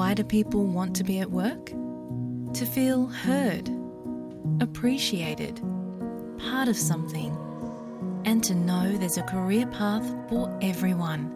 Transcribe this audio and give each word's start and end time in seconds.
why 0.00 0.14
do 0.14 0.24
people 0.24 0.64
want 0.64 0.96
to 0.96 1.04
be 1.04 1.18
at 1.18 1.30
work? 1.30 1.66
To 2.54 2.64
feel 2.64 3.04
heard, 3.04 3.68
appreciated, 4.62 5.60
part 6.38 6.68
of 6.68 6.76
something, 6.78 7.36
and 8.24 8.42
to 8.44 8.54
know 8.54 8.96
there's 8.96 9.18
a 9.18 9.22
career 9.24 9.66
path 9.66 10.06
for 10.30 10.58
everyone. 10.62 11.30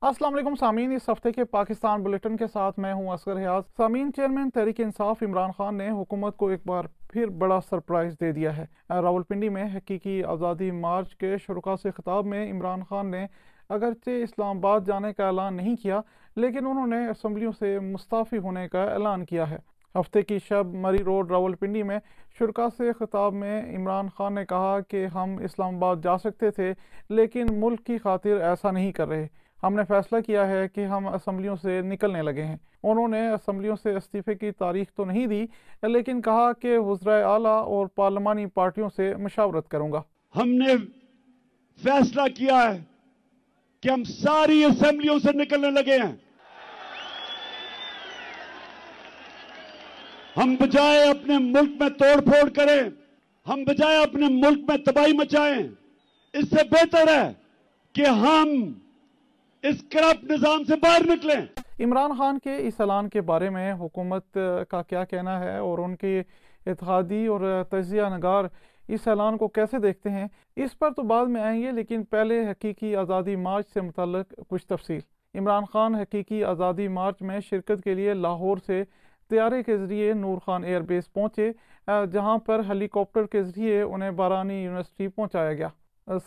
السلام 0.04 0.34
علیکم 0.34 0.56
سامعین، 0.56 0.92
اس 0.92 1.08
ہفتے 1.10 1.32
کے 1.32 1.44
Pakistan 1.44 2.02
bulletin 2.04 2.36
کے 2.38 2.48
ساتھ 2.54 2.80
میں 2.80 2.94
ہوں 2.94 3.08
اسکر 3.10 3.38
حیاض۔ 3.38 3.64
سامعین، 3.78 4.12
چیئرمین 4.14 4.50
تحریک 4.50 4.80
انصاف 4.80 5.24
عمران 5.24 5.52
خان 5.52 5.76
نے 5.76 5.90
حکومت 5.90 6.38
کو 6.38 6.48
ایک 6.48 6.60
بار 6.66 6.86
پھر 7.12 7.28
بڑا 7.28 7.60
سرپرائز 7.70 8.16
دے 8.22 8.32
دیا 8.32 8.58
ہے۔ 8.58 8.66
راول 8.90 9.24
پنڈی 9.24 9.50
میں 9.50 9.64
حقیقی 9.76 10.24
آزادی 10.24 10.72
مارچ 10.72 11.16
کے 11.16 11.36
شرکا 11.38 11.76
سے 11.84 11.92
خطاب 11.92 12.26
میں 12.26 12.52
عمران 12.52 12.84
خان 12.84 13.12
نے 13.12 13.26
اگرچہ 13.70 14.10
اسلام 14.24 14.58
آباد 14.58 14.82
جانے 14.86 15.14
کا 15.14 15.28
اعلان 15.28 15.56
نہیں 15.56 15.76
کیا، 15.76 16.02
لیکن 16.36 16.68
انہوں 16.68 16.88
نے 16.88 17.08
اسمبلیوں 17.08 17.52
سے 17.60 17.80
مستعفی 17.80 18.38
ہونے 18.38 18.68
کا 18.70 18.84
اعلان 18.84 19.26
کیا 19.26 19.50
ہے۔ 19.50 19.58
ہفتے 20.00 20.22
کی 20.22 20.40
شب 20.40 20.74
مری 20.74 21.04
روڈ، 21.04 21.32
راول 21.32 21.56
پنڈی 21.56 21.84
میں 21.84 22.00
شرکا 22.40 22.68
سے 22.78 22.92
خطاب 22.94 23.34
میں 23.34 23.78
عمران 23.78 24.08
خان 24.18 24.36
نے 24.36 24.46
کہا 24.46 24.80
کہ 24.80 25.06
ہم 25.06 25.38
اسلام 25.44 25.76
آباد 25.76 25.96
جا 26.04 26.18
سکتے 26.18 26.52
تھے، 26.52 26.74
لیکن 27.10 27.46
ملک 27.52 27.86
کی 27.86 27.98
خاطر 27.98 28.42
ایسا 28.42 28.72
نہیں 28.72 28.92
کر 28.92 29.08
رہے۔ 29.08 29.28
ہم 29.64 29.76
نے 29.76 29.84
فیصلہ 29.88 30.20
کیا 30.20 30.48
ہے 30.48 30.68
کہ 30.68 30.86
ہم 30.86 31.08
اسمبلیوں 31.08 31.56
سے 31.56 31.82
نکلنے 31.82 32.22
لگے 32.22 32.44
ہیں۔ 32.44 32.58
انہوں 32.84 33.08
نے 33.08 33.30
اسمبلیوں 33.30 33.76
سے 33.84 33.96
استعفے 33.96 34.36
کی 34.36 34.52
تاریخ 34.52 34.88
تو 34.96 35.06
نہیں 35.06 35.28
دی، 35.28 35.46
لیکن 35.84 36.22
کہا 36.22 36.54
کہ 36.54 36.78
وزرائے 36.78 37.24
اعلیٰ 37.24 37.62
اور 37.64 37.88
پارلیمانی 37.88 38.46
پارٹیوں 38.46 38.90
سے 38.96 39.16
مشاورت 39.16 39.70
کروں 39.70 39.92
گا۔ 39.92 40.02
ہم 40.36 40.50
نے 40.50 40.76
فیصلہ 41.84 42.22
کیا 42.38 42.64
ہے 42.64 42.84
کہ 43.82 43.90
ہم 43.90 44.04
ساری 44.04 44.64
اسمبلیوں 44.64 45.20
سے 45.20 45.38
نکلنے 45.38 45.72
لگے 45.72 45.98
ہیں۔ 45.98 46.16
ہم 50.38 50.56
بجائے 50.60 51.10
اپنے 51.10 51.38
ملک 51.40 51.82
میں 51.82 51.90
توڑ 51.90 52.22
پھوڑ 52.22 52.50
کریں، 52.50 52.82
ہم 53.48 53.64
بجائے 53.64 53.98
اپنے 54.04 54.28
ملک 54.30 54.70
میں 54.70 54.78
تباہی 54.78 55.14
مچائیں، 55.14 55.64
اس 56.34 56.50
سے 56.50 56.64
بہتر 56.72 57.08
ہے 57.08 57.34
کہ 57.94 58.06
ہم 58.06 58.74
اس 59.64 59.76
کرپ 59.92 60.24
نظام 60.24 60.64
سے 60.64 60.76
باہر 60.76 61.02
نکلیں۔ 61.06 61.84
عمران 61.84 62.12
خان 62.18 62.40
کے 62.40 62.56
اس 62.68 62.80
اعلان 62.82 63.10
کے 63.10 63.22
بارے 63.22 63.50
میں 63.50 63.72
حکومت 63.74 64.38
کا 64.70 64.82
کیا 64.82 65.04
کہنا 65.04 65.40
ہے 65.40 65.58
اور 65.58 65.80
ان 65.80 65.96
کی 65.96 66.20
اتحادی 66.66 67.26
اور 67.28 67.42
تجزیہ 67.70 68.04
نگار 68.16 68.46
اس 68.88 69.08
اعلان 69.08 69.38
کو 69.38 69.48
کیسے 69.48 69.80
دیکھتے 69.80 70.10
ہیں؟ 70.10 70.28
اس 70.56 70.78
پر 70.80 70.92
تو 70.92 71.04
بعد 71.04 71.26
میں 71.26 71.42
آئیں 71.42 71.62
گے، 71.62 71.72
لیکن 71.72 72.04
پہلے 72.04 72.42
حقیقی 72.50 72.96
آزادی 72.96 73.36
مارچ 73.36 73.68
سے 73.74 73.82
متعلق 73.82 74.34
کچھ 74.50 74.66
تفصیل۔ 74.68 75.00
عمران 75.40 75.64
خان 75.74 75.96
حقیقی 75.96 76.44
آزادی 76.44 76.88
مارچ 76.88 77.22
میں 77.22 77.40
شرکت 77.50 77.84
کے 77.84 77.94
لیے 77.94 78.14
لاہور 78.14 78.58
سے 78.66 78.84
طیارے 79.30 79.62
کے 79.64 79.78
ذریعے 79.78 80.14
نور 80.14 80.38
خان 80.46 80.64
ایئر 80.64 80.82
بیس 80.82 81.12
پہنچے 81.14 81.52
جہاں 82.12 82.38
پر 82.38 82.62
ہیلی 82.70 82.88
کاپٹر 82.88 83.26
کے 83.26 83.44
ذریعے 83.44 83.82
انہیں 83.82 84.12
بارانی 84.12 84.64
یونیورسٹی 84.64 85.08
پہنچایا 85.08 85.54
گیا۔ 85.54 85.70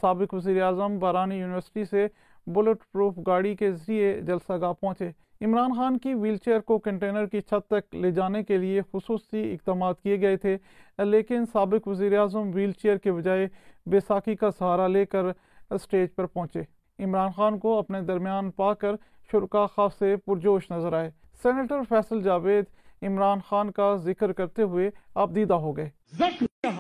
سابق 0.01 0.35
وزیر 0.35 0.63
اعظم 0.63 0.99
بارانی 0.99 1.39
یونیورسٹی 1.39 1.85
سے 1.85 2.07
بلٹ 2.47 2.83
پروف 2.93 3.15
گاڑی 3.27 3.55
کے 3.57 3.71
ذریعے 3.73 4.21
جلسہ 4.21 4.53
گاہ 4.61 4.73
پہنچے۔ 4.73 5.11
عمران 5.45 5.73
خان 5.75 5.99
کی 5.99 6.15
ویل 6.15 6.37
چیئر 6.37 6.61
کو 6.61 6.79
کنٹینر 6.79 7.27
کی 7.27 7.41
چھت 7.41 7.71
تک 7.71 7.95
لے 7.95 8.11
جانے 8.11 8.43
کے 8.43 8.57
لیے 8.57 8.81
خصوصی 8.93 9.53
اقدامات 9.53 10.01
کیے 10.03 10.21
گئے 10.21 10.37
تھے، 10.37 10.57
لیکن 10.99 11.45
سابق 11.53 11.89
وزیراعظم 11.89 12.51
ویل 12.55 12.73
چیئر 12.73 12.97
کے 12.97 13.13
بجائے 13.13 13.49
بیساکھی 13.87 14.37
کا 14.37 14.51
سہارا 14.51 14.87
لے 14.87 15.05
کر 15.07 15.25
اسٹیج 15.71 16.15
پر 16.15 16.27
پہنچے۔ 16.27 16.63
عمران 17.05 17.33
خان 17.37 17.59
کو 17.59 17.79
اپنے 17.79 18.01
درمیان 18.01 18.51
پا 18.51 18.73
کر 18.75 18.95
شرکا 19.33 19.67
خواہ 19.67 19.89
سے 19.99 20.17
پرجوش 20.17 20.71
نظر 20.71 20.93
آئے۔ 20.93 21.11
سینیٹر 21.43 21.81
فیصل 21.89 22.23
جاوید 22.23 22.65
عمران 23.03 23.39
خان 23.49 23.71
کا 23.71 23.95
ذکر 23.97 24.33
کرتے 24.33 24.63
ہوئے 24.63 24.91
آپ 25.15 25.31
دیدہ 25.35 25.55
ہو 25.55 25.77
گئے۔ 25.77 25.91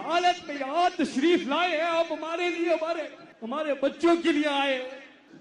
حالت 0.04 0.48
میں 0.48 0.88
تشریف 0.96 1.46
لائے 1.48 1.80
آپ 1.80 2.12
ہمارے 2.12 2.48
لیے، 2.50 2.68
ہمارے 2.68 3.02
ہمارے 3.42 3.74
بچوں 3.82 4.14
کے 4.22 4.32
لیے 4.32 4.48
آئے۔ 4.52 4.78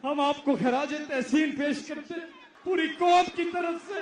ہم 0.05 0.19
آپ 0.19 0.45
کو 0.45 0.55
خراج 0.55 0.93
تحسین 1.09 1.51
پیش 1.51 1.87
کرتے 1.87 2.13
پوری 2.63 2.87
قوم 2.99 3.23
کی 3.35 3.43
طرف 3.53 3.87
سے۔ 3.87 3.99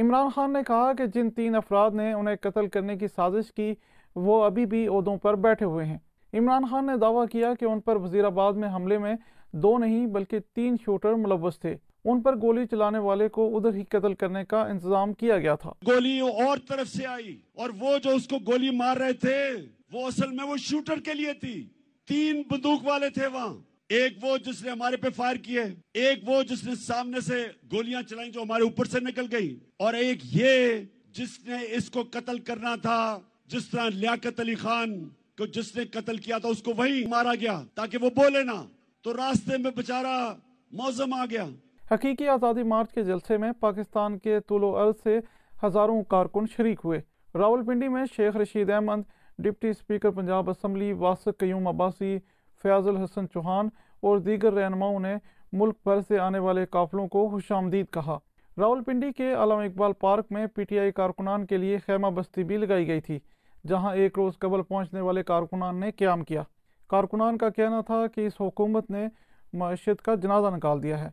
عمران 0.00 0.28
خان 0.34 0.52
نے 0.52 0.58
کہا 0.66 0.92
کہ 0.92 1.06
جن 1.06 1.30
تین 1.30 1.54
افراد 1.54 1.90
نے 1.90 2.12
انہیں 2.12 2.36
قتل 2.40 2.68
کرنے 2.68 2.96
کی 2.96 3.06
سازش 3.08 3.52
کی، 3.52 3.74
وہ 4.14 4.44
ابھی 4.44 4.66
بھی 4.66 4.88
عہدوں 4.88 5.16
پر 5.16 5.34
بیٹھے 5.34 5.66
ہوئے 5.66 5.86
ہیں۔ 5.86 5.98
عمران 6.34 6.64
خان 6.70 6.86
نے 6.86 6.96
دعویٰ 6.96 7.26
کیا 7.32 7.54
کہ 7.54 7.64
ان 7.64 7.80
پر 7.80 7.96
وزیر 7.96 8.24
آباد 8.24 8.52
میں 8.52 8.68
حملے 8.68 8.98
میں 8.98 9.14
دو 9.52 9.78
نہیں 9.78 10.06
بلکہ 10.06 10.38
تین 10.54 10.76
شوٹر 10.84 11.14
ملوث 11.14 11.58
تھے۔ 11.58 11.76
ان 12.04 12.22
پر 12.22 12.36
گولی 12.36 12.66
چلانے 12.66 12.98
والے 12.98 13.28
کو 13.28 13.56
ادھر 13.56 13.74
ہی 13.74 13.84
قتل 13.84 14.14
کرنے 14.14 14.44
کا 14.44 14.62
انتظام 14.62 15.12
کیا 15.12 15.38
گیا 15.38 15.54
تھا۔ 15.54 15.70
گولی 15.70 16.20
اور 16.20 16.58
طرف 16.68 16.88
سے 16.88 17.06
آئی 17.06 17.40
اور 17.52 17.70
وہ 17.78 17.98
جو 17.98 18.10
اس 18.10 18.28
کو 18.28 18.38
گولی 18.38 18.70
مار 18.70 18.96
رہے 18.96 19.12
تھے، 19.12 19.50
وہ 19.92 20.06
اصل 20.06 20.30
میں 20.30 20.44
وہ 20.44 20.56
شوٹر 20.56 20.98
کے 20.98 21.14
لیے 21.14 21.32
تھی۔ 21.32 21.68
تین 22.08 22.42
بندوق 22.50 22.80
والے 22.84 23.10
تھے 23.10 23.26
وہاں۔ 23.26 23.54
ایک 23.88 24.24
وہ 24.24 24.38
جس 24.38 24.64
نے 24.64 24.70
ہمارے 24.70 24.96
پہ 24.96 25.10
فائر 25.16 25.36
کیے 25.36 25.60
ایک 25.94 26.28
وہ 26.28 26.42
جس 26.42 26.64
نے 26.64 26.74
سامنے 26.74 27.20
سے 27.20 27.46
گولیاں 27.72 28.02
چلائیں 28.02 28.32
جو 28.32 28.42
ہمارے 28.42 28.62
اوپر 28.62 28.84
سے 28.84 29.00
نکل 29.00 29.26
گئی 29.32 29.58
اور 29.76 29.94
ایک 29.94 30.18
یہ 30.22 30.68
جس 31.10 31.28
نے 31.46 31.56
اس 31.70 31.90
کو 31.90 32.02
قتل 32.10 32.38
کرنا 32.38 32.76
تھا، 32.76 33.18
جس 33.46 33.68
طرح 33.68 33.88
لیاقت 33.88 34.40
علی 34.40 34.54
خان 34.54 35.08
کو 35.38 35.46
جس 35.46 35.76
نے 35.76 35.84
قتل 35.84 36.16
کیا 36.16 36.38
تھا، 36.38 36.48
اس 36.48 36.62
کو 36.62 36.72
وہی 36.76 37.06
مارا 37.06 37.34
گیا 37.40 37.62
تاکہ 37.74 37.98
وہ 37.98 38.10
بولے 38.10 38.42
نا 38.42 38.66
تو 39.04 39.12
راستے 39.12 39.56
میں 39.58 39.70
بچارہ 39.76 40.34
موزم 40.72 41.12
آ 41.14 41.24
گیا۔ 41.30 41.44
حقیقی 41.90 42.28
آزادی 42.28 42.62
مارچ 42.62 42.92
کے 42.92 43.02
جلسے 43.04 43.36
میں 43.36 43.52
پاکستان 43.60 44.18
کے 44.18 44.40
طول 44.40 44.64
و 44.64 44.74
عرض 44.76 45.02
سے 45.02 45.18
ہزاروں 45.64 46.02
کارکن 46.04 46.46
شریک 46.56 46.80
ہوئے۔ 46.84 47.00
راول 47.34 47.64
پنڈی 47.64 47.88
میں 47.88 48.04
Sheikh 48.16 48.36
Rashid 48.36 48.70
Ahmed, 48.70 49.02
deputy 49.38 49.68
speaker 49.68 50.10
Punjab 50.10 50.50
assembly, 50.50 50.92
Wasiq 50.92 51.38
Qayyum 51.38 51.68
Abbasi, 51.68 52.18
Fayyaz 52.62 52.88
ul-Hassan 52.88 53.28
Chohan 53.28 53.68
اور 54.00 54.18
دیگر 54.18 54.52
رہنماؤں 54.52 55.00
نے 55.00 55.14
ملک 55.52 55.76
بھر 55.84 56.00
سے 56.08 56.18
آنے 56.18 56.38
والے 56.38 56.66
قافلوں 56.66 57.06
کو 57.08 57.28
خوش 57.28 57.52
آمدید 57.52 57.86
کہا۔ 57.90 58.18
راول 58.58 58.82
پنڈی 58.84 59.12
کے 59.12 59.32
علام 59.34 59.58
اقبال 59.58 59.92
پارک 59.92 60.26
میں 60.30 60.46
پی 60.46 60.64
ٹی 60.64 60.78
آئی 60.78 60.92
کارکنان 60.92 61.46
کے 61.46 61.56
لیے 61.56 61.78
خیمہ 61.86 62.06
بستی 62.06 62.44
بھی 62.44 62.56
لگائی 62.56 62.88
گئی 62.88 63.00
تھی، 63.00 63.18
جہاں 63.66 63.94
ایک 63.94 64.18
روز 64.18 64.38
قبل 64.38 64.62
پہنچنے 64.62 65.00
والے 65.00 65.22
کارکنان 65.22 65.80
نے 65.80 65.90
قیام 65.90 66.24
کیا۔ 66.24 66.42
کارکنان 66.88 67.38
کا 67.38 67.48
کہنا 67.50 67.80
تھا 67.80 68.06
کہ 68.06 68.26
اس 68.26 68.32
حکومت 68.40 68.90
نے 68.90 69.08
معیشت 69.52 70.02
کا 70.02 70.14
جنازہ 70.14 70.56
نکال 70.56 70.82
دیا 70.82 71.04
ہے۔ 71.04 71.10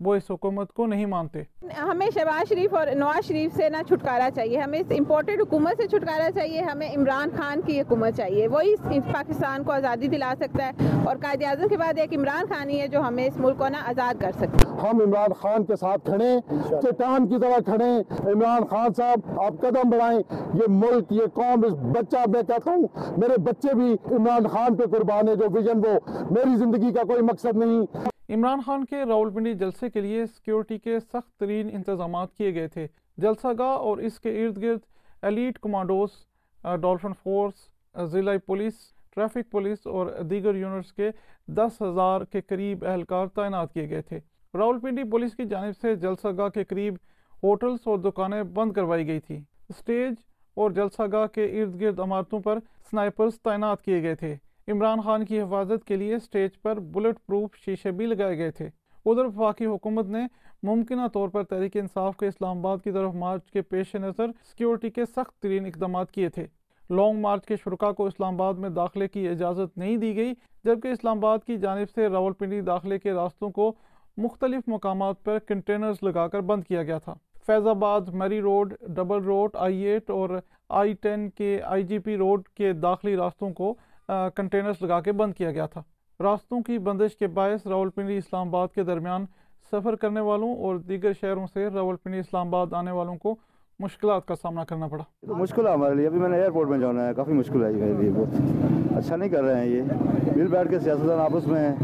وہ 0.00 0.14
اس 0.14 0.30
حکومت 0.30 0.72
کو 0.72 0.86
نہیں 0.86 1.06
مانتے۔ 1.06 1.42
ہمیں 1.78 2.06
شہباز 2.14 2.48
شریف 2.48 2.74
اور 2.74 2.86
نواز 2.96 3.26
شریف 3.28 3.56
سے 3.56 3.68
نہ 3.68 3.76
چھٹکارا 3.88 4.28
چاہیے 4.34 4.58
ہمیں 4.58 4.78
اس 4.78 4.86
امپورٹڈ 4.98 5.40
حکومت 5.40 5.76
سے 5.76 5.86
چھٹکارا 5.88 6.30
چاہیے 6.34 6.60
ہمیں 6.60 6.88
عمران 6.96 7.28
خان 7.36 7.60
کی 7.60 7.80
حکومت 7.80 8.16
چاہیے 8.16 8.48
وہی 8.48 8.74
پاکستان 9.12 9.64
کو 9.64 9.72
آزادی 9.72 10.08
دلا 10.08 10.32
سکتا 10.40 10.66
ہے۔ 10.66 11.00
اور 11.04 11.16
قائد 11.16 11.42
اعظم 11.46 11.68
کے 11.68 11.76
بعد 11.76 11.98
ایک 11.98 12.14
عمران 12.14 12.46
خان 12.48 12.70
ہی 12.70 12.80
ہے 12.80 12.86
جو 12.88 13.00
ہمیں 13.00 13.24
اس 13.26 13.36
ملک 13.36 13.58
کو 13.58 13.68
نہ 13.68 13.76
آزاد 13.86 14.20
کر 14.20 14.32
سکتا۔ 14.32 14.70
ہے 14.70 14.88
ہم 14.88 15.00
عمران 15.00 15.32
خان 15.32 15.64
کے 15.64 15.76
ساتھ 15.76 16.04
کھڑے 16.04 16.30
چٹان 16.82 17.28
کی 17.28 17.40
طرح 17.40 17.58
کھڑے۔ 17.64 17.90
عمران 18.32 18.66
خان 18.66 18.92
صاحب 18.96 19.40
آپ 19.40 19.60
قدم 19.60 19.88
بڑھائیں۔ 19.90 20.20
یہ 20.54 20.68
ملک 20.68 21.12
یہ 21.12 21.26
قوم 21.34 21.64
اس 21.64 21.72
بچہ 21.72 22.28
میں 22.28 22.42
کہتا 22.42 22.70
ہوں 22.70 22.86
میرے 23.16 23.40
بچے 23.40 23.74
بھی 23.74 23.92
عمران 24.12 24.46
خان 24.46 24.76
پہ 24.76 24.86
قربان 24.86 25.28
ہے 25.28 25.34
جو 25.34 25.46
ویژن 25.52 25.78
وہ 25.78 25.98
میری 26.30 26.56
زندگی 26.56 26.92
کا 26.92 27.02
کوئی 27.02 27.22
مقصد 27.22 27.56
نہیں۔ 27.56 28.08
عمران 28.28 28.60
خان 28.66 28.84
کے 28.84 28.96
راولپنڈی 29.08 29.52
جلسے 29.54 29.88
کے 29.90 30.00
لیے 30.00 30.24
سیکیورٹی 30.26 30.78
کے 30.78 30.98
سخت 31.00 31.38
ترین 31.40 31.68
انتظامات 31.72 32.34
کیے 32.34 32.54
گئے 32.54 32.68
تھے۔ 32.68 32.86
جلسہ 33.18 33.46
گاہ 33.58 33.76
اور 33.84 33.98
اس 33.98 34.18
کے 34.20 34.30
ارد 34.44 34.62
گرد 34.62 34.80
ایلیٹ 35.22 35.58
کمانڈوز 35.58 36.10
ڈولفن 36.80 37.12
فورس، 37.22 38.08
ضلع 38.12 38.36
پولیس، 38.46 38.74
ٹریفک 39.14 39.50
پولیس 39.50 39.86
اور 39.86 40.06
دیگر 40.30 40.54
یونٹس 40.54 40.92
کے 40.92 41.10
دس 41.46 41.80
ہزار 41.82 42.24
کے 42.32 42.40
قریب 42.40 42.84
اہلکار 42.84 43.26
تعینات 43.26 43.72
کیے 43.74 43.88
گئے 43.90 44.02
تھے۔ 44.02 44.18
راولپنڈی 44.54 45.04
پولیس 45.10 45.34
کی 45.36 45.44
جانب 45.44 45.76
سے 45.80 45.94
جلسہ 45.96 46.28
گاہ 46.38 46.48
کے 46.48 46.64
قریب 46.64 46.94
ہوٹلز 47.42 47.78
اور 47.84 47.98
دکانیں 47.98 48.42
بند 48.54 48.72
کروائی 48.72 49.06
گئی 49.06 49.20
تھی 49.20 49.40
اسٹیج 49.68 50.14
اور 50.56 50.70
جلسہ 50.70 51.02
گاہ 51.12 51.26
کے 51.26 51.44
ارد 51.62 51.80
گرد 51.80 52.00
عمارتوں 52.00 52.40
پر 52.40 52.58
سنائپرز 52.90 53.40
تعینات 53.40 53.82
کیے 53.82 54.02
گئے 54.02 54.14
تھے۔ 54.14 54.36
عمران 54.68 55.00
خان 55.00 55.24
کی 55.24 55.40
حفاظت 55.40 55.84
کے 55.84 55.96
لیے 55.96 56.18
سٹیج 56.18 56.50
پر 56.62 56.80
بلٹ 56.80 57.18
پروف 57.26 57.56
شیشے 57.64 57.90
بھی 57.90 58.06
لگائے 58.06 58.38
گئے 58.38 58.50
تھے۔ 58.50 58.68
ادھر 59.06 59.24
وفاقی 59.24 59.66
حکومت 59.66 60.06
نے 60.06 60.18
ممکنہ 60.62 61.06
طور 61.12 61.28
پر 61.28 61.44
تحریک 61.44 61.76
انصاف 61.76 62.16
کے 62.16 62.26
اسلام 62.26 62.58
آباد 62.58 62.78
کی 62.84 62.90
طرف 62.92 63.14
مارچ 63.14 63.50
کے 63.50 63.62
پیش 63.62 63.94
نظر 63.94 64.26
سیکیورٹی 64.50 64.90
کے 64.90 65.04
سخت 65.06 65.42
ترین 65.42 65.66
اقدامات 65.66 66.10
کیے 66.10 66.28
تھے۔ 66.28 66.46
لانگ 66.90 67.20
مارچ 67.20 67.46
کے 67.46 67.56
شرکا 67.56 67.92
کو 67.92 68.06
اسلام 68.06 68.34
آباد 68.34 68.54
میں 68.54 68.68
داخلے 68.68 69.08
کی 69.08 69.28
اجازت 69.28 69.78
نہیں 69.78 69.96
دی 69.96 70.16
گئی، 70.16 70.34
جبکہ 70.64 70.88
اسلام 70.88 71.18
آباد 71.18 71.38
کی 71.46 71.56
جانب 71.56 71.90
سے 71.94 72.08
راول 72.08 72.32
پنڈی 72.32 72.60
داخلے 72.60 72.98
کے 72.98 73.12
راستوں 73.12 73.50
کو 73.50 73.72
مختلف 74.16 74.62
مقامات 74.66 75.24
پر 75.24 75.38
کنٹینرز 75.38 75.96
لگا 76.02 76.28
کر 76.28 76.40
بند 76.40 76.64
کیا 76.64 76.82
گیا 76.82 76.98
تھا۔ 76.98 77.14
Faizabad, 77.66 78.00
Murree 78.12 78.40
road, 78.40 78.74
double 78.80 79.24
road, 79.24 79.50
I 79.54 79.78
eight 79.78 80.10
اور 80.10 80.30
آئی 80.68 80.92
ٹین 80.92 81.30
کے 81.30 81.60
آئی 81.64 81.82
جی 81.82 81.98
پی 81.98 82.16
روڈ 82.16 82.48
کے 82.48 82.72
داخلی 82.72 83.16
راستوں 83.16 83.50
کو 83.50 83.74
کنٹینرز 84.08 84.82
لگا 84.82 85.00
کے 85.00 85.12
بند 85.12 85.34
کیا 85.34 85.50
گیا 85.50 85.66
تھا۔ 85.66 85.82
راستوں 86.20 86.62
کی 86.62 86.78
بندش 86.78 87.16
کے 87.16 87.26
باعث 87.26 87.66
راول 87.66 87.90
پنڈی 87.90 88.16
اسلام 88.18 88.48
آباد 88.48 88.68
کے 88.74 88.82
درمیان 88.82 89.26
سفر 89.72 89.96
کرنے 89.96 90.20
والوں 90.20 90.56
اور 90.56 90.76
دیگر 90.76 91.12
شہروں 91.20 91.46
سے 91.46 91.68
راول 91.68 91.96
پنڈی 91.96 92.18
اسلام 92.18 92.46
آباد 92.46 92.72
آنے 92.72 92.90
والوں 92.90 93.16
کو 93.16 93.34
مشکلات 93.80 94.26
کا 94.26 94.34
سامنا 94.34 94.64
کرنا 94.64 94.86
پڑا۔ 94.88 95.04
مشکل 95.22 95.66
ہے 95.66 95.72
ہمارے 95.72 95.94
لیے۔ 95.94 96.06
ابھی 96.06 96.18
میں 96.20 96.28
نے 96.28 96.36
ایئرپورٹ 96.36 96.68
میں 96.68 96.78
جانا 96.78 97.08
ہے۔ 97.08 97.14
کافی 97.14 97.32
مشکل 97.32 97.64
ہے 97.64 97.70
میرے 97.72 97.92
لیے 97.92 98.10
بہت۔ 98.16 98.28
اچھا 98.96 99.16
نہیں 99.16 99.28
کر 99.28 99.42
رہے 99.44 99.60
ہیں 99.60 99.66
یہ۔ 99.66 99.82
مل 100.36 100.46
بیٹھ 100.46 100.70
کے 100.70 100.78
سیاستدان 100.78 101.20
آپس 101.20 101.46
میں 101.46 101.74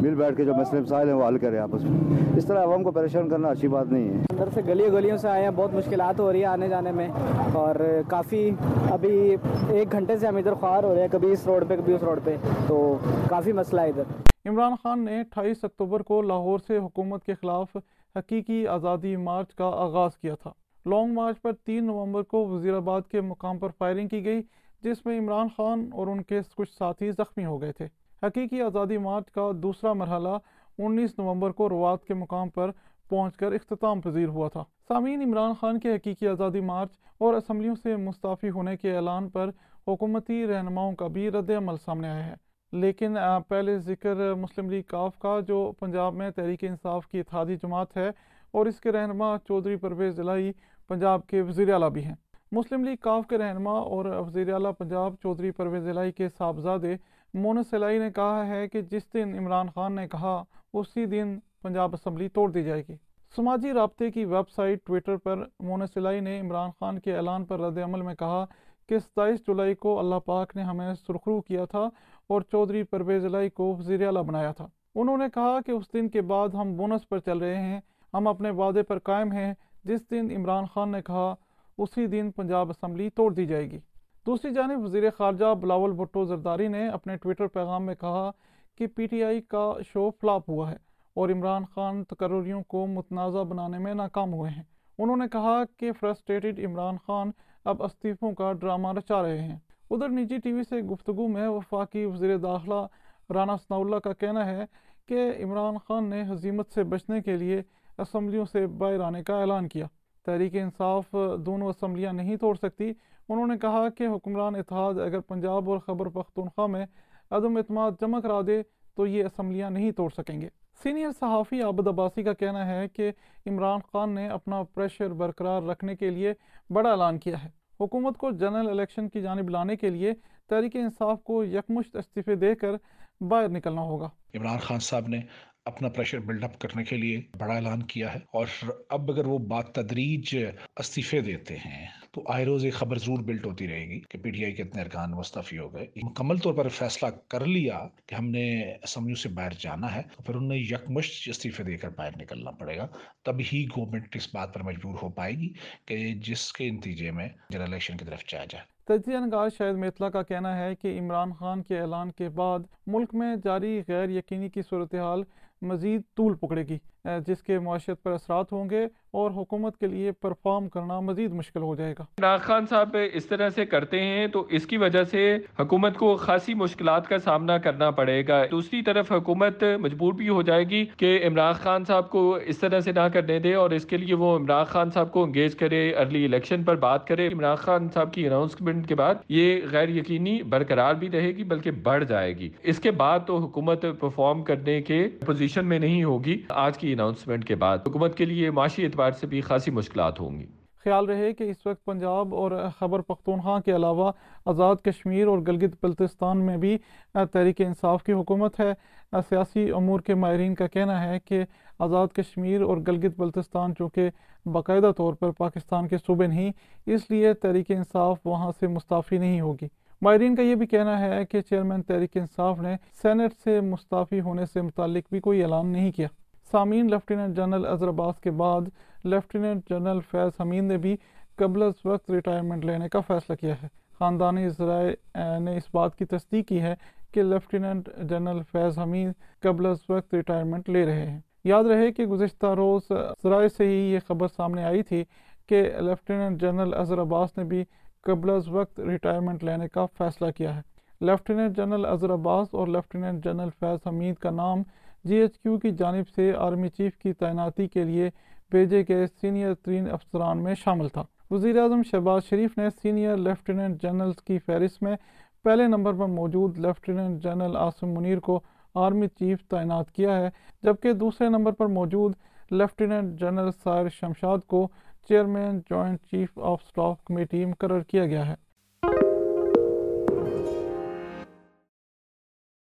مل 0.00 0.14
بیٹھ 0.14 0.36
کے 0.36 0.44
جو 0.44 0.54
مسئلے 0.54 0.82
مسائل 0.82 1.08
ہیں 1.08 1.14
وہ 1.14 1.28
حل 1.28 1.38
کریں 1.38 1.58
آپس 1.58 1.84
میں۔ 1.84 2.18
اس 2.36 2.46
طرح 2.46 2.62
عوام 2.64 2.82
کو 2.82 2.90
پریشان 2.90 3.28
کرنا 3.28 3.48
اچھی 3.48 3.68
بات 3.68 3.86
نہیں 3.86 4.08
ہے۔ 4.08 4.22
اندر 4.30 4.48
سے 4.54 4.60
گلیوں 4.68 4.90
گلیوں 4.92 5.16
سے 5.16 5.28
آئے 5.28 5.42
ہیں۔ 5.42 5.50
بہت 5.56 5.74
مشکلات 5.74 6.20
ہو 6.20 6.32
رہی 6.32 6.40
ہے 6.40 6.46
آنے 6.46 6.68
جانے 6.68 6.92
میں۔ 6.92 7.08
اور 7.52 7.74
کافی 8.08 8.50
ابھی 8.90 9.36
ایک 9.68 9.92
گھنٹے 9.92 10.16
سے 10.16 10.26
ہم 10.26 10.36
ادھر 10.36 10.54
خوار 10.54 10.84
ہو 10.84 10.94
رہے 10.94 11.00
ہیں۔ 11.00 11.08
کبھی 11.12 11.32
اس 11.32 11.46
روڈ 11.46 11.64
پہ 11.68 11.76
کبھی 11.76 11.94
اس 11.94 12.02
روڈ 12.02 12.18
پہ۔ 12.24 12.36
تو 12.66 12.98
کافی 13.28 13.52
مسئلہ 13.52 13.80
ہے 13.80 13.88
ادھر۔ 13.88 14.48
عمران 14.48 14.72
خان 14.82 15.04
نے 15.04 15.20
اٹھائیس 15.20 15.64
اکتوبر 15.64 16.00
کو 16.02 16.22
لاہور 16.22 16.58
سے 16.66 16.78
حکومت 16.78 17.24
کے 17.24 17.34
خلاف 17.34 17.76
حقیقی 18.16 18.66
آزادی 18.66 19.16
مارچ 19.16 19.54
کا 19.54 19.70
آغاز 19.74 20.18
کیا 20.18 20.34
تھا۔ 20.34 20.50
لانگ 20.86 21.14
مارچ 21.14 21.42
پر 21.42 21.52
تین 21.52 21.84
نومبر 21.84 22.22
کو 22.22 22.48
وزیر 22.48 22.74
آباد 22.74 23.02
کے 23.10 23.20
مقام 23.20 23.58
پر 23.58 23.68
فائرنگ 23.78 24.08
کی 24.08 24.24
گئی، 24.24 24.42
جس 24.82 25.06
میں 25.06 25.18
عمران 25.18 25.48
خان 25.56 25.90
اور 25.92 26.06
ان 26.06 26.22
کے 26.22 26.40
کچھ 26.56 26.72
ساتھی 26.72 27.10
زخمی 27.10 27.44
ہو 27.44 27.60
گئے 27.60 27.72
تھے۔ 27.72 27.86
حقیقی 28.22 28.62
آزادی 28.62 28.98
مارچ 28.98 29.30
کا 29.30 29.50
دوسرا 29.62 29.92
مرحلہ 29.92 30.36
انیس 30.78 31.18
نومبر 31.18 31.50
کو 31.50 31.68
روات 31.68 32.04
کے 32.04 32.14
مقام 32.14 32.48
پر 32.48 32.70
پہنچ 33.08 33.36
کر 33.36 33.52
اختتام 33.52 34.00
پذیر 34.00 34.28
ہوا 34.28 34.48
تھا۔ 34.48 34.64
سامعین، 34.88 35.22
عمران 35.22 35.52
خان 35.60 35.80
کے 35.80 35.94
حقیقی 35.94 36.26
آزادی 36.28 36.60
مارچ 36.60 36.90
اور 37.18 37.34
اسمبلیوں 37.34 37.74
سے 37.82 37.96
مستعفی 37.96 38.50
ہونے 38.50 38.76
کے 38.76 38.96
اعلان 38.96 39.28
پر 39.28 39.50
حکومتی 39.88 40.46
رہنماؤں 40.46 40.94
کا 40.94 41.06
بھی 41.06 41.30
رد 41.30 41.50
عمل 41.50 41.74
سامنے 41.84 42.08
آیا 42.08 42.26
ہے۔ 42.26 42.34
لیکن 42.72 43.16
پہلے 43.48 43.78
ذکر 43.78 44.34
مسلم 44.34 44.70
لیگ 44.70 44.82
کاف 44.86 45.18
کا، 45.18 45.40
جو 45.40 45.72
پنجاب 45.78 46.14
میں 46.14 46.30
تحریک 46.30 46.64
انصاف 46.64 47.06
کی 47.06 47.20
اتحادی 47.20 47.56
جماعت 47.56 47.96
ہے 47.96 48.10
اور 48.50 48.66
اس 48.66 48.80
کے 48.80 48.92
رہنما 48.92 49.36
چودھری 49.48 49.76
پرویز 49.76 50.20
الہی 50.20 50.52
پنجاب 50.88 51.26
کے 51.26 51.42
وزیر 51.42 51.72
اعلیٰ 51.72 51.90
بھی 51.90 52.04
ہیں۔ 52.04 52.14
مسلم 52.52 52.84
لیگ 52.84 52.96
کاف 53.00 53.26
کے 53.26 53.38
رہنما 53.38 53.72
اور 53.72 54.04
وزیر 54.04 54.52
اعلیٰ 54.52 54.72
پنجاب 54.78 55.14
چودھری 55.22 55.50
پرویز 55.50 55.88
الہی 55.88 56.12
کے 56.12 56.28
صاحبزادے 56.28 56.96
مونس 57.34 57.74
الہی 57.74 57.98
نے 57.98 58.10
کہا 58.10 58.46
ہے 58.46 58.68
کہ 58.68 58.80
جس 58.80 59.02
دن 59.14 59.38
عمران 59.38 59.66
خان 59.74 59.92
نے 59.92 60.08
کہا، 60.08 60.44
اسی 60.72 61.06
دن 61.06 61.38
پنجاب 61.62 61.94
اسمبلی 61.94 62.28
توڑ 62.28 62.50
دی 62.50 62.62
جائے 62.62 62.82
گی۔ 62.88 62.96
سماجی 63.36 63.72
رابطے 63.72 64.10
کی 64.10 64.24
ویب 64.24 64.50
سائٹ 64.50 64.78
ٹویٹر 64.84 65.16
پر 65.16 65.44
مونس 65.60 65.96
الہی 65.96 66.20
نے 66.20 66.40
عمران 66.40 66.70
خان 66.80 66.98
کے 66.98 67.16
اعلان 67.16 67.44
پر 67.44 67.60
رد 67.60 67.78
عمل 67.78 68.02
میں 68.02 68.14
کہا 68.14 68.44
کہ 68.88 68.98
ستائیس 68.98 69.40
جولائی 69.46 69.74
کو 69.74 69.98
اللہ 69.98 70.14
پاک 70.24 70.56
نے 70.56 70.62
ہمیں 70.62 70.94
سرخرو 70.94 71.40
کیا 71.40 71.64
تھا 71.64 71.88
اور 72.26 72.42
چودھری 72.42 72.82
پرویز 72.82 73.24
الہی 73.24 73.48
کو 73.48 73.76
وزیر 73.78 74.06
اعلیٰ 74.06 74.22
بنایا 74.22 74.52
تھا۔ 74.52 74.66
انہوں 74.94 75.16
نے 75.16 75.24
کہا 75.34 75.58
کہ 75.66 75.70
اس 75.70 75.92
دن 75.92 76.08
کے 76.08 76.20
بعد 76.20 76.48
ہم 76.48 76.76
بونس 76.76 77.08
پر 77.08 77.18
چل 77.18 77.38
رہے 77.38 77.56
ہیں۔ 77.56 77.80
ہم 78.14 78.26
اپنے 78.26 78.50
وعدے 78.50 78.82
پر 78.82 78.98
قائم 78.98 79.32
ہیں۔ 79.32 79.54
جس 79.84 80.10
دن 80.10 80.28
عمران 80.36 80.64
خان 80.66 80.88
نے 80.88 81.02
کہا، 81.02 81.34
اسی 81.78 82.06
دن 82.06 82.30
پنجاب 82.30 82.70
اسمبلی 82.70 83.10
توڑ 83.10 83.32
دی 83.32 83.46
جائے 83.46 83.70
گی۔ 83.70 83.78
دوسری 84.26 84.50
جانب 84.54 84.84
وزیر 84.84 85.10
خارجہ 85.10 85.54
بلاول 85.54 85.92
بھٹو 85.92 86.24
زرداری 86.24 86.68
نے 86.68 86.88
اپنے 86.88 87.16
ٹویٹر 87.16 87.46
پیغام 87.46 87.86
میں 87.86 87.94
کہا 87.94 88.30
کہ 88.78 88.86
پی 88.86 89.06
ٹی 89.06 89.24
آئی 89.24 89.40
کا 89.40 89.72
شو 89.92 90.10
فلاپ 90.10 90.50
ہوا 90.50 90.70
ہے 90.70 90.76
اور 91.14 91.28
عمران 91.28 91.64
خان 91.74 92.04
تقرریوں 92.04 92.62
کو 92.62 92.86
متنازع 92.86 93.42
بنانے 93.42 93.78
میں 93.78 93.94
ناکام 93.94 94.32
ہوئے 94.32 94.50
ہیں۔ 94.50 94.62
انہوں 94.98 95.16
نے 95.16 95.24
کہا 95.32 95.62
کہ 95.76 95.92
فرسٹریٹڈ 95.92 96.60
عمران 96.64 96.96
خان 97.06 97.30
اب 97.64 97.82
استعفوں 97.82 98.32
کا 98.32 98.52
ڈرامہ 98.52 98.88
رچا 98.92 99.22
رہے 99.22 99.42
ہیں۔ 99.42 99.58
ادھر 99.90 100.08
نجی 100.08 100.38
ٹی 100.38 100.52
وی 100.52 100.62
سے 100.62 100.80
گفتگو 100.80 101.28
میں 101.28 101.48
وفاقی 101.48 102.04
وزیر 102.04 102.36
داخلہ 102.36 102.86
رانا 103.34 103.56
ثناء 103.56 103.78
اللہ 103.78 103.96
کا 103.96 104.12
کہنا 104.12 104.46
ہے 104.46 104.64
کہ 105.08 105.32
عمران 105.44 105.74
خان 105.78 106.04
نے 106.04 106.22
حزیمت 106.28 106.72
سے 106.72 106.82
بچنے 106.82 107.22
کے 107.22 107.36
لیے 107.36 107.62
اسمبلیوں 108.00 108.44
سے 108.52 108.66
باہر 108.66 109.00
آنے 109.00 109.22
کا 109.22 109.40
اعلان 109.40 109.68
کیا۔ 109.68 109.86
تحریک 110.24 110.56
انصاف 110.56 111.16
دونوں 111.38 111.68
اسمبلیاں 111.68 112.12
نہیں 112.12 112.36
توڑ 112.36 112.54
سکتی۔ 112.54 112.92
انہوں 113.28 113.46
نے 113.46 113.58
کہا 113.58 113.88
کہ 113.88 114.06
حکمران 114.06 114.54
اتحاد 114.54 114.94
اگر 114.94 115.20
پنجاب 115.20 115.70
اور 115.70 115.78
خبر 115.78 116.08
پختونخوا 116.08 116.66
میں 116.66 116.86
عدم 117.30 117.56
اعتماد 117.56 117.90
جمع 118.00 118.20
کرا 118.20 118.40
دے 118.46 118.62
تو 118.96 119.06
یہ 119.06 119.24
اسمبلیاں 119.24 119.70
نہیں 119.70 119.92
توڑ 119.92 120.10
سکیں 120.16 120.40
گے۔ 120.40 120.48
سینئر 120.82 121.10
صحافی 121.20 121.62
عابد 121.62 121.86
عباسی 121.86 122.22
کا 122.22 122.32
کہنا 122.32 122.66
ہے 122.66 122.88
کہ 122.88 123.12
عمران 123.46 123.80
خان 123.92 124.10
نے 124.10 124.28
اپنا 124.28 124.62
پریشر 124.62 125.08
برقرار 125.08 125.62
رکھنے 125.62 125.96
کے 125.96 126.10
لیے 126.10 126.32
بڑا 126.70 126.90
اعلان 126.90 127.18
کیا 127.18 127.44
ہے۔ 127.44 127.48
حکومت 127.80 128.16
کو 128.16 128.30
جنرل 128.30 128.68
الیکشن 128.68 129.08
کی 129.08 129.22
جانب 129.22 129.50
لانے 129.50 129.76
کے 129.76 129.90
لیے 129.90 130.12
تحریک 130.48 130.76
انصاف 130.76 131.22
کو 131.22 131.44
یکمشت 131.44 131.96
استعفے 131.96 132.34
دے 132.34 132.54
کر 132.54 132.72
باہر 133.20 133.48
نکلنا 133.48 133.80
ہوگا۔ 133.80 134.08
عمران 134.34 134.58
خان 134.58 134.78
صاحب 134.78 135.08
نے 135.08 135.20
اپنا 135.64 135.88
پریشر 135.88 136.18
بلڈ 136.18 136.44
اپ 136.44 136.58
کرنے 136.58 136.84
کے 136.84 136.96
لیے 136.96 137.20
بڑا 137.38 137.54
اعلان 137.54 137.82
کیا 137.82 138.14
ہے 138.14 138.18
اور 138.32 138.46
اب 138.88 139.10
اگر 139.10 139.26
وہ 139.26 139.38
بات 139.38 139.74
تدریج 139.74 140.36
استعفے 140.76 141.20
دیتے 141.20 141.56
ہیں 141.56 141.86
تو 142.10 142.22
آئے 142.28 142.44
روز 142.44 142.64
ایک 142.64 142.74
خبر 142.74 142.98
ضرور 142.98 143.18
بلٹ 143.18 143.46
ہوتی 143.46 143.68
رہے 143.68 143.86
گی 143.86 144.00
کہ 144.00 144.18
پی 144.18 144.30
ٹی 144.30 144.44
آئی 144.44 144.52
کے 144.52 144.62
اتنے 144.62 144.82
ارکان 144.82 145.10
مستفی 145.10 145.58
ہو 145.58 145.74
گئے۔ 145.74 145.86
مکمل 146.02 146.38
طور 146.38 146.54
پر 146.54 146.68
فیصلہ 146.68 147.08
کر 147.28 147.44
لیا 147.46 147.80
کہ 148.06 148.14
ہم 148.14 148.30
نے 148.30 148.72
اسمبلیوں 148.72 149.16
سے 149.16 149.28
باہر 149.28 149.50
جانا 149.58 149.94
ہے 149.94 150.02
تو 150.16 150.22
پھر 150.22 150.34
انہیں 150.34 150.58
یکمشت 150.58 151.28
استعفے 151.28 151.62
دے 151.62 151.76
کر 151.76 151.88
باہر 151.88 152.10
نکلنا 152.16 152.50
پڑے 152.50 152.76
گا۔ 152.76 152.86
تب 153.22 153.40
ہی 153.52 153.66
گورنمنٹ 153.76 154.16
اس 154.16 154.34
بات 154.34 154.54
پر 154.54 154.62
مجبور 154.62 154.98
ہو 155.02 155.08
پائے 155.08 155.32
گی 155.32 155.52
کہ 155.86 156.14
جس 156.14 156.52
کے 156.52 156.70
نتیجے 156.70 157.10
میں 157.10 157.28
جنرل 157.50 157.62
الیکشن 157.62 157.96
کی 157.96 158.04
طرف 158.04 158.20
جایا 158.28 158.44
جائے۔ 158.44 158.79
تجزیہ 158.86 159.18
نگار 159.18 159.48
شاہد 159.48 159.74
میتلا 159.74 160.08
کا 160.10 160.22
کہنا 160.22 160.56
ہے 160.58 160.74
کہ 160.74 160.98
عمران 160.98 161.32
خان 161.32 161.62
کے 161.62 161.80
اعلان 161.80 162.10
کے 162.10 162.28
بعد 162.28 162.58
ملک 162.86 163.14
میں 163.14 163.36
جاری 163.44 163.82
غیر 163.88 164.08
یقینی 164.08 164.48
کی 164.48 164.62
صورتحال 164.62 165.22
مزید 165.62 166.02
طول 166.16 166.34
پکڑے 166.34 166.62
گی 166.68 166.78
جس 167.26 167.42
کے 167.42 167.58
معیشت 167.58 168.02
پر 168.02 168.12
اثرات 168.12 168.52
ہوں 168.52 168.70
گے۔ 168.70 168.86
اور 169.10 169.30
حکومت 169.30 169.76
کے 169.76 169.86
لیے 169.86 170.12
پرفارم 170.12 170.68
کرنا 170.68 171.00
مزید 171.00 171.32
مشکل 171.32 171.62
ہو 171.62 171.74
جائے 171.74 171.94
گا۔ 171.98 172.02
عمران 172.02 172.38
خان 172.38 172.66
صاحب، 172.66 172.96
اس 173.12 173.26
طرح 173.26 173.48
سے 173.48 173.64
کرتے 173.64 174.00
ہیں 174.00 174.26
تو 174.26 174.46
اس 174.50 174.66
کی 174.66 174.76
وجہ 174.76 175.04
سے 175.04 175.38
حکومت 175.60 175.96
کو 175.96 176.16
خاصی 176.16 176.54
مشکلات 176.54 177.08
کا 177.08 177.18
سامنا 177.18 177.58
کرنا 177.58 177.90
پڑے 177.90 178.22
گا۔ 178.28 178.42
دوسری 178.50 178.82
طرف 178.82 179.12
حکومت 179.12 179.64
مجبور 179.80 180.12
بھی 180.12 180.28
ہو 180.28 180.42
جائے 180.42 180.64
گی 180.64 180.84
کہ 180.96 181.20
عمران 181.26 181.52
خان 181.52 181.84
صاحب 181.84 182.10
کو 182.10 182.34
اس 182.34 182.58
طرح 182.58 182.80
سے 182.80 182.92
نہ 182.92 183.08
کرنے 183.12 183.38
دے 183.38 183.54
اور 183.54 183.70
اس 183.70 183.84
کے 183.84 183.96
لیے 183.96 184.14
وہ 184.14 184.36
عمران 184.36 184.64
خان 184.64 184.90
صاحب 184.90 185.12
کو 185.12 185.22
انگیج 185.22 185.54
کرے 185.54 185.90
ارلی 185.90 186.24
الیکشن 186.24 186.62
پر 186.64 186.76
بات 186.76 187.06
کرے۔ 187.06 187.26
عمران 187.26 187.56
خان 187.56 187.88
صاحب 187.88 188.12
کی 188.12 188.26
اناؤنسمنٹ 188.26 188.88
کے 188.88 188.94
بعد 188.94 189.14
یہ 189.28 189.60
غیر 189.72 189.88
یقینی 189.88 190.42
برقرار 190.42 190.94
بھی 190.94 191.10
رہے 191.10 191.28
گی 191.28 191.44
بلکہ 191.44 191.70
بڑھ 191.70 192.04
جائے 192.04 192.36
گی۔ 192.36 192.50
اس 192.62 192.78
کے 192.78 192.90
بعد 192.90 193.20
تو 193.26 193.36
حکومت 193.36 193.84
پرفارم 194.00 194.42
کرنے 194.42 194.82
کے 194.82 195.08
پوزیشن 195.26 195.66
میں 195.66 195.78
نہیں 195.78 196.04
ہوگی۔ 196.04 196.42
آج 196.48 196.78
کی 196.78 196.92
اناؤنسمنٹ 196.92 197.44
کے 197.44 197.54
بعد 197.54 197.78
حکومت 197.86 198.16
کے 198.16 198.24
لیے 198.24 198.50
معاشی 198.50 198.84
اعتبار 198.84 198.99
سے 199.20 199.26
بھی 199.26 199.40
خاصی 199.40 199.70
مشکلات 199.70 200.20
ہوں 200.20 200.40
گی۔ 200.40 200.46
خیال 200.84 201.04
رہے 201.04 201.32
کہ 201.32 201.44
اس 201.44 201.66
وقت 201.66 201.84
پنجاب 201.84 202.34
اور 202.34 202.50
خبر 202.78 203.00
پختونخوا 203.00 203.60
کے 203.60 203.76
علاوہ 203.76 204.12
آزاد 204.46 204.76
کشمیر 204.76 205.26
اور 205.26 205.38
گلگت 205.38 205.84
بلتستان 205.84 206.38
میں 206.38 206.56
بھی 206.56 206.78
تحریک 207.12 207.60
انصاف 207.60 208.04
کی 208.04 208.12
حکومت 208.12 208.60
ہے۔ 208.60 208.72
سیاسی 209.12 209.70
امور 209.70 210.00
کے 210.00 210.14
ماہرین 210.14 210.54
کا 210.54 210.66
کہنا 210.66 211.02
ہے 211.04 211.18
کہ 211.24 211.44
آزاد 211.78 212.08
کشمیر 212.08 212.62
اور 212.62 212.76
گلگت 212.76 213.18
بلتستان 213.18 213.74
چونکہ 213.78 214.10
باقاعدہ 214.46 214.90
طور 214.96 215.14
پر 215.14 215.30
پاکستان 215.30 215.88
کے 215.88 215.96
صوبے 215.98 216.26
نہیں، 216.26 216.52
اس 216.86 217.10
لیے 217.10 217.34
تحریک 217.34 217.70
انصاف 217.70 218.18
وہاں 218.24 218.52
سے 218.60 218.66
مستعفی 218.66 219.18
نہیں 219.18 219.40
ہوگی۔ 219.40 219.68
ماہرین 220.02 220.34
کا 220.34 220.42
یہ 220.42 220.54
بھی 220.54 220.66
کہنا 220.66 221.00
ہے 221.00 221.26
کہ 221.26 221.40
چیئرمین 221.40 221.82
تحریک 221.82 222.16
انصاف 222.16 222.60
نے 222.60 222.76
سینٹ 223.02 223.32
سے 223.44 223.60
مستعفی 223.60 224.20
ہونے 224.20 224.46
سے 224.46 224.60
متعلق 224.62 225.04
بھی 225.10 225.20
کوئی 225.20 225.42
اعلان 225.42 225.66
نہیں 225.66 225.92
کیا۔ 225.92 226.08
سامعین، 226.52 226.90
لیفٹیننٹ 226.90 227.36
جنرل 227.36 227.66
اظہر 227.66 227.88
عباس 227.88 228.20
کے 228.20 228.30
بعد 228.30 228.60
لیفٹیننٹ 229.04 229.68
جنرل 229.70 230.00
فیض 230.10 230.40
حمید 230.40 230.64
نے 230.64 230.76
بھی 230.76 230.96
قبل 231.36 231.62
از 231.62 231.74
وقت 231.84 232.10
ریٹائرمنٹ 232.10 232.64
لینے 232.64 232.88
کا 232.88 233.00
فیصلہ 233.00 233.36
کیا 233.36 233.54
ہے۔ 233.62 233.68
خاندانی 233.98 234.48
ذرائع 234.48 235.38
نے 235.38 235.56
اس 235.56 235.62
بات 235.72 235.96
کی 235.96 236.04
تصدیق 236.04 236.48
کی 236.48 236.60
ہے 236.60 236.74
کہ 237.12 237.22
لیفٹیننٹ 237.22 237.88
جنرل 238.10 238.42
فیض 238.52 238.78
حمید 238.78 239.12
قبل 239.42 239.66
از 239.66 239.78
وقت 239.88 240.14
ریٹائرمنٹ 240.14 240.68
لے 240.68 240.86
رہے 240.86 241.06
ہیں۔ 241.06 241.20
یاد 241.44 241.64
رہے 241.64 241.92
کہ 241.92 242.06
گزشتہ 242.06 242.46
روز 242.46 242.92
ذرائع 243.22 243.48
سے 243.48 243.66
ہی 243.66 243.92
یہ 243.92 243.98
خبر 244.08 244.28
سامنے 244.28 244.64
آئی 244.64 244.82
تھی 244.82 245.04
کہ 245.48 245.62
لیفٹیننٹ 245.80 246.40
جنرل 246.40 246.74
اظہر 246.74 247.00
عباس 247.00 247.38
نے 247.38 247.44
بھی 247.44 247.64
قبل 248.02 248.30
از 248.30 248.48
وقت 248.48 248.80
ریٹائرمنٹ 248.80 249.44
لینے 249.44 249.68
کا 249.68 249.86
فیصلہ 249.98 250.30
کیا 250.30 250.56
ہے۔ 250.56 250.60
لیفٹیننٹ 251.00 251.56
جنرل 251.56 251.86
اظہر 251.86 252.12
عباس 252.12 252.48
اور 252.52 252.66
لیفٹیننٹ 252.66 253.24
جنرل 253.24 253.48
فیض 253.60 253.86
حمید 253.86 254.16
کا 254.16 254.30
نام 254.30 254.62
جی 255.04 255.16
ایچ 255.16 255.38
کیو 255.38 255.58
کی 255.58 255.70
جانب 255.70 256.08
سے 256.08 256.32
آرمی 256.38 256.68
چیف 256.68 256.96
کی 256.98 257.12
تعیناتی 257.12 257.66
کے 257.68 257.84
لیے 257.84 258.08
بھیجے 258.50 258.82
گئے 258.88 259.06
سینئر 259.20 259.54
ترین 259.54 259.90
افسران 259.90 260.42
میں 260.44 260.54
شامل 260.54 260.88
تھا۔ 260.88 261.02
وزیر 261.30 261.58
اعظم 261.58 261.82
شہباز 261.90 262.24
شریف 262.24 262.58
نے 262.58 262.68
سینئر 262.82 263.16
لیفٹیننٹ 263.16 263.82
جنرل 263.82 264.12
کی 264.24 264.38
فہرست 264.38 264.82
میں 264.82 264.96
پہلے 265.44 265.66
نمبر 265.66 265.92
پر 265.92 266.06
موجود 266.06 266.58
لیفٹیننٹ 266.58 267.22
جنرل 267.22 267.56
آصم 267.56 267.92
منیر 267.92 268.18
کو 268.18 268.40
آرمی 268.74 269.06
چیف 269.08 269.44
تعینات 269.48 269.90
کیا 269.90 270.16
ہے، 270.16 270.28
جبکہ 270.62 270.92
دوسرے 270.92 271.28
نمبر 271.28 271.52
پر 271.52 271.66
موجود 271.66 272.12
لیفٹیننٹ 272.50 273.18
جنرل 273.20 273.50
سائر 273.64 273.88
شمشاد 273.88 274.38
کو 274.46 274.68
chairman 275.08 275.58
joint 275.70 276.00
chief 276.10 276.38
of 276.38 276.62
staff 276.62 277.02
committee 277.04 277.44
مقرر 277.44 277.80
کیا 277.80 278.06
گیا 278.06 278.26
ہے۔ 278.26 278.49